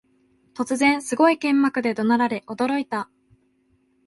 [0.55, 3.07] 突然、すごい剣幕で怒鳴られ驚いた